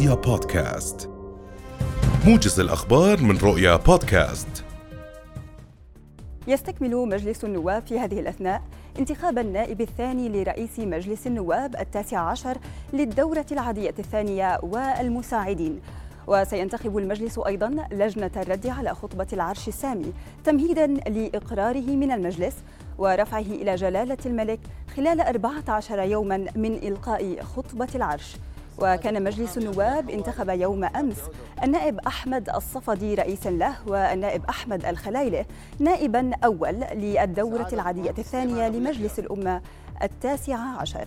رؤيا 0.00 0.14
بودكاست. 0.14 1.10
موجز 2.26 2.60
الأخبار 2.60 3.22
من 3.22 3.38
رؤيا 3.38 3.76
بودكاست. 3.76 4.64
يستكمل 6.46 6.96
مجلس 6.96 7.44
النواب 7.44 7.86
في 7.86 7.98
هذه 7.98 8.20
الأثناء 8.20 8.62
انتخاب 8.98 9.38
النائب 9.38 9.80
الثاني 9.80 10.28
لرئيس 10.28 10.78
مجلس 10.78 11.26
النواب 11.26 11.76
التاسع 11.76 12.18
عشر 12.18 12.58
للدورة 12.92 13.46
العادية 13.52 13.94
الثانية 13.98 14.58
والمساعدين. 14.62 15.80
وسينتخب 16.26 16.98
المجلس 16.98 17.38
أيضا 17.46 17.86
لجنة 17.92 18.30
الرد 18.36 18.66
على 18.66 18.94
خطبة 18.94 19.26
العرش 19.32 19.68
السامي 19.68 20.12
تمهيدا 20.44 20.86
لإقراره 20.86 21.90
من 21.96 22.12
المجلس 22.12 22.54
ورفعه 22.98 23.40
إلى 23.40 23.74
جلالة 23.74 24.18
الملك 24.26 24.60
خلال 24.96 25.20
14 25.20 26.02
يوما 26.02 26.46
من 26.56 26.74
إلقاء 26.74 27.42
خطبة 27.42 27.88
العرش. 27.94 28.36
وكان 28.80 29.22
مجلس 29.22 29.58
النواب 29.58 30.10
انتخب 30.10 30.48
يوم 30.48 30.84
أمس 30.84 31.18
النائب 31.62 31.98
أحمد 31.98 32.48
الصفدي 32.48 33.14
رئيسا 33.14 33.50
له 33.50 33.74
والنائب 33.86 34.44
أحمد 34.48 34.84
الخلايلة 34.84 35.44
نائبا 35.78 36.30
أول 36.44 36.74
للدورة 36.92 37.68
العادية 37.72 38.14
الثانية 38.18 38.68
لمجلس 38.68 39.18
الأمة 39.18 39.62
التاسعة 40.02 40.78
عشر. 40.80 41.04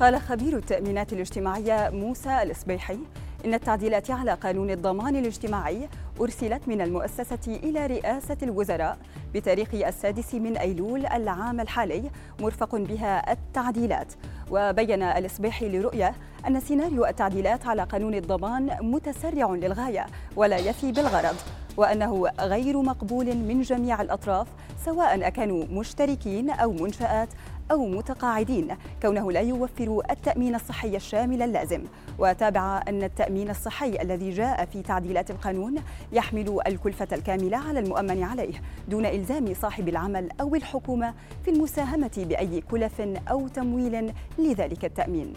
قال 0.00 0.20
خبير 0.20 0.56
التأمينات 0.56 1.12
الاجتماعية 1.12 1.90
موسى 1.90 2.42
الإصبيحي 2.42 2.98
إن 3.44 3.54
التعديلات 3.54 4.10
على 4.10 4.32
قانون 4.32 4.70
الضمان 4.70 5.16
الاجتماعي 5.16 5.88
أرسلت 6.20 6.68
من 6.68 6.80
المؤسسة 6.80 7.38
إلى 7.46 7.86
رئاسة 7.86 8.36
الوزراء 8.42 8.98
بتاريخ 9.34 9.68
السادس 9.74 10.34
من 10.34 10.56
أيلول 10.56 11.06
العام 11.06 11.60
الحالي 11.60 12.10
مرفق 12.40 12.76
بها 12.76 13.32
التعديلات. 13.32 14.12
وبين 14.50 15.02
الإصباحي 15.02 15.68
لرؤية 15.68 16.14
أن 16.46 16.60
سيناريو 16.60 17.06
التعديلات 17.06 17.66
على 17.66 17.82
قانون 17.82 18.14
الضمان 18.14 18.76
متسرع 18.80 19.50
للغاية 19.50 20.06
ولا 20.36 20.56
يفي 20.56 20.92
بالغرض 20.92 21.36
وأنه 21.76 22.26
غير 22.40 22.82
مقبول 22.82 23.26
من 23.36 23.62
جميع 23.62 24.02
الأطراف 24.02 24.46
سواء 24.84 25.26
أكانوا 25.26 25.64
مشتركين 25.70 26.50
أو 26.50 26.72
منشآت 26.72 27.28
أو 27.70 27.86
متقاعدين 27.86 28.68
كونه 29.02 29.32
لا 29.32 29.40
يوفر 29.40 30.00
التأمين 30.10 30.54
الصحي 30.54 30.96
الشامل 30.96 31.42
اللازم. 31.42 31.84
وتابع 32.18 32.82
أن 32.88 33.02
التأمين 33.02 33.50
الصحي 33.50 34.02
الذي 34.02 34.30
جاء 34.30 34.64
في 34.64 34.82
تعديلات 34.82 35.30
القانون 35.30 35.74
يحمل 36.12 36.58
الكلفة 36.66 37.08
الكاملة 37.12 37.56
على 37.56 37.80
المؤمن 37.80 38.22
عليه 38.22 38.54
دون 38.88 39.06
إلزام 39.06 39.54
صاحب 39.54 39.88
العمل 39.88 40.28
أو 40.40 40.54
الحكومة 40.54 41.14
في 41.44 41.50
المساهمة 41.50 42.10
بأي 42.28 42.60
كلف 42.60 43.00
أو 43.30 43.48
تمويل 43.48 44.12
لذلك 44.38 44.84
التأمين. 44.84 45.34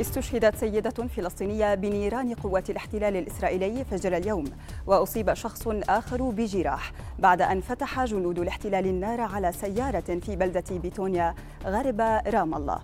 استشهدت 0.00 0.56
سيدة 0.56 0.90
فلسطينية 0.90 1.74
بنيران 1.74 2.34
قوات 2.34 2.70
الاحتلال 2.70 3.16
الإسرائيلي 3.16 3.84
فجر 3.84 4.16
اليوم 4.16 4.44
وأصيب 4.86 5.34
شخص 5.34 5.68
آخر 5.68 6.22
بجراح 6.22 6.92
بعد 7.18 7.42
أن 7.42 7.60
فتح 7.60 8.04
جنود 8.04 8.38
الاحتلال 8.38 8.86
النار 8.86 9.20
على 9.20 9.52
سيارة 9.52 10.00
في 10.00 10.36
بلدة 10.36 10.64
بيتونيا 10.70 11.34
غرب 11.64 12.00
رام 12.26 12.54
الله. 12.54 12.80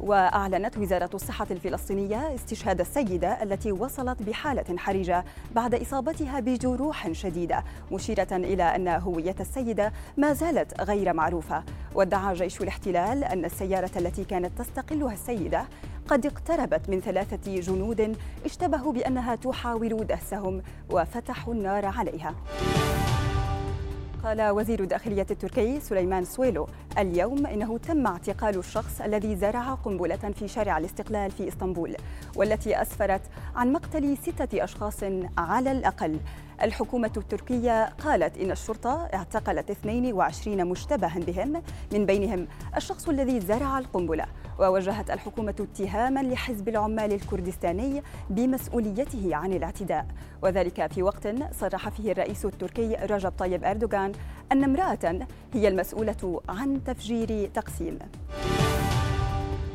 وأعلنت 0.00 0.78
وزارة 0.78 1.10
الصحة 1.14 1.46
الفلسطينية 1.50 2.34
استشهاد 2.34 2.80
السيدة 2.80 3.42
التي 3.42 3.72
وصلت 3.72 4.22
بحالة 4.22 4.76
حرجة 4.76 5.24
بعد 5.54 5.74
إصابتها 5.74 6.40
بجروح 6.40 7.12
شديدة 7.12 7.64
مشيرة 7.92 8.28
إلى 8.32 8.62
أن 8.62 8.88
هوية 8.88 9.34
السيدة 9.40 9.92
ما 10.16 10.32
زالت 10.32 10.80
غير 10.80 11.12
معروفة. 11.12 11.62
وادعى 11.94 12.34
جيش 12.34 12.60
الاحتلال 12.60 13.24
أن 13.24 13.44
السيارة 13.44 13.90
التي 13.96 14.24
كانت 14.24 14.58
تستقلها 14.58 15.12
السيدة 15.12 15.64
قد 16.08 16.26
اقتربت 16.26 16.90
من 16.90 17.00
ثلاثة 17.00 17.60
جنود 17.60 18.16
اشتبهوا 18.44 18.92
بأنها 18.92 19.34
تحاول 19.34 20.06
دهسهم 20.06 20.62
وفتحوا 20.90 21.54
النار 21.54 21.86
عليها. 21.86 22.34
قال 24.24 24.50
وزير 24.50 24.82
الداخلية 24.82 25.26
التركي 25.30 25.80
سليمان 25.80 26.24
سويلو 26.24 26.68
اليوم 26.98 27.46
إنه 27.46 27.78
تم 27.78 28.06
اعتقال 28.06 28.58
الشخص 28.58 29.00
الذي 29.00 29.36
زرع 29.36 29.74
قنبلة 29.74 30.16
في 30.16 30.48
شارع 30.48 30.78
الاستقلال 30.78 31.30
في 31.30 31.48
إسطنبول 31.48 31.96
والتي 32.36 32.82
أسفرت 32.82 33.22
عن 33.56 33.72
مقتل 33.72 34.16
ستة 34.16 34.64
أشخاص 34.64 35.04
على 35.38 35.72
الأقل. 35.72 36.20
الحكومة 36.62 37.10
التركية 37.16 37.84
قالت 37.84 38.38
إن 38.38 38.50
الشرطة 38.50 39.08
اعتقلت 39.14 39.70
22 39.70 40.64
مشتبها 40.66 41.18
بهم 41.18 41.62
من 41.92 42.06
بينهم 42.06 42.46
الشخص 42.76 43.08
الذي 43.08 43.40
زرع 43.40 43.78
القنبلة 43.78 44.24
ووجهت 44.58 45.10
الحكومة 45.10 45.54
اتهاما 45.60 46.20
لحزب 46.20 46.68
العمال 46.68 47.12
الكردستاني 47.12 48.02
بمسؤوليته 48.30 49.36
عن 49.36 49.52
الاعتداء. 49.52 50.06
وذلك 50.42 50.92
في 50.92 51.02
وقت 51.02 51.28
صرح 51.60 51.88
فيه 51.88 52.12
الرئيس 52.12 52.44
التركي 52.44 52.94
رجب 52.94 53.32
طيب 53.38 53.64
أردوغان 53.64 54.12
أن 54.52 54.64
امرأة 54.64 55.18
هي 55.54 55.68
المسؤولة 55.68 56.40
عن 56.48 56.84
تفجير 56.84 57.50
تقسيم. 57.54 57.98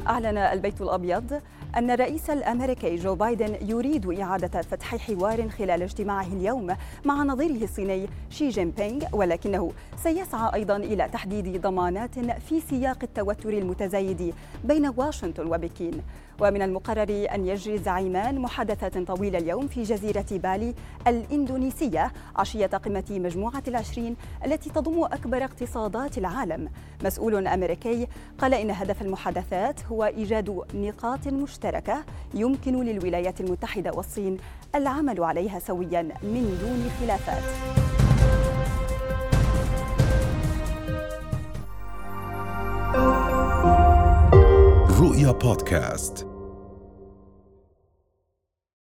أعلن 0.07 0.37
البيت 0.37 0.81
الأبيض 0.81 1.41
أن 1.77 1.91
الرئيس 1.91 2.29
الأمريكي 2.29 2.95
جو 2.95 3.15
بايدن 3.15 3.57
يريد 3.69 4.19
إعادة 4.19 4.61
فتح 4.61 4.95
حوار 4.95 5.49
خلال 5.49 5.81
اجتماعه 5.81 6.27
اليوم 6.27 6.75
مع 7.05 7.23
نظيره 7.23 7.63
الصيني 7.63 8.07
شي 8.29 8.49
جين 8.49 8.71
بينغ 8.71 9.03
ولكنه 9.13 9.71
سيسعى 10.03 10.53
أيضا 10.53 10.75
إلى 10.75 11.09
تحديد 11.13 11.61
ضمانات 11.61 12.19
في 12.19 12.61
سياق 12.61 12.97
التوتر 13.03 13.49
المتزايد 13.49 14.33
بين 14.63 14.93
واشنطن 14.97 15.47
وبكين. 15.47 16.01
ومن 16.41 16.61
المقرر 16.61 17.27
أن 17.33 17.47
يجري 17.47 17.75
الزعيمان 17.75 18.39
محادثات 18.39 18.97
طويلة 18.97 19.37
اليوم 19.37 19.67
في 19.67 19.83
جزيرة 19.83 20.25
بالي 20.31 20.73
الإندونيسية 21.07 22.11
عشية 22.35 22.65
قمة 22.65 23.03
مجموعة 23.09 23.63
العشرين 23.67 24.15
التي 24.45 24.69
تضم 24.69 25.03
أكبر 25.03 25.43
اقتصادات 25.43 26.17
العالم. 26.17 26.69
مسؤول 27.03 27.47
أمريكي 27.47 28.07
قال 28.37 28.53
إن 28.53 28.71
هدف 28.71 29.01
المحادثات 29.01 29.85
هو 29.85 30.03
إيجاد 30.03 30.61
نقاط 30.73 31.27
مشتركة 31.63 32.03
يمكن 32.33 32.83
للولايات 32.83 33.41
المتحدة 33.41 33.91
والصين 33.93 34.37
العمل 34.75 35.23
عليها 35.23 35.59
سويا 35.59 36.01
من 36.01 36.57
دون 36.61 36.91
خلافات. 36.99 37.43
رؤيا 44.99 45.31
بودكاست. 45.31 46.32